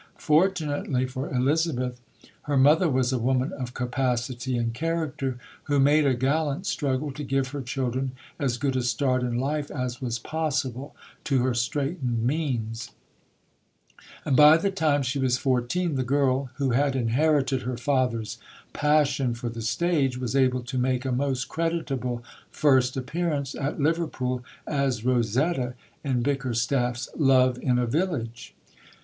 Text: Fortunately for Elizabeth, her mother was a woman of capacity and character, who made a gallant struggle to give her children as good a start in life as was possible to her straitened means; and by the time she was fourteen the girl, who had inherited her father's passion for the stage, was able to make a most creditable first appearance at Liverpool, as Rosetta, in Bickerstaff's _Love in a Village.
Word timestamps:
Fortunately 0.17 1.05
for 1.05 1.29
Elizabeth, 1.29 2.01
her 2.45 2.57
mother 2.57 2.89
was 2.89 3.13
a 3.13 3.19
woman 3.19 3.53
of 3.53 3.75
capacity 3.75 4.57
and 4.57 4.73
character, 4.73 5.37
who 5.65 5.79
made 5.79 6.07
a 6.07 6.15
gallant 6.15 6.65
struggle 6.65 7.11
to 7.11 7.23
give 7.23 7.49
her 7.49 7.61
children 7.61 8.13
as 8.39 8.57
good 8.57 8.75
a 8.75 8.81
start 8.81 9.21
in 9.21 9.37
life 9.37 9.69
as 9.69 10.01
was 10.01 10.17
possible 10.17 10.95
to 11.25 11.43
her 11.43 11.53
straitened 11.53 12.23
means; 12.23 12.89
and 14.25 14.35
by 14.35 14.57
the 14.57 14.71
time 14.71 15.03
she 15.03 15.19
was 15.19 15.37
fourteen 15.37 15.93
the 15.93 16.01
girl, 16.03 16.49
who 16.55 16.71
had 16.71 16.95
inherited 16.95 17.61
her 17.61 17.77
father's 17.77 18.39
passion 18.73 19.35
for 19.35 19.49
the 19.49 19.61
stage, 19.61 20.17
was 20.17 20.35
able 20.35 20.63
to 20.63 20.79
make 20.79 21.05
a 21.05 21.11
most 21.11 21.47
creditable 21.47 22.23
first 22.49 22.97
appearance 22.97 23.53
at 23.53 23.79
Liverpool, 23.79 24.43
as 24.65 25.05
Rosetta, 25.05 25.75
in 26.03 26.23
Bickerstaff's 26.23 27.07
_Love 27.19 27.59
in 27.59 27.77
a 27.77 27.85
Village. 27.85 28.55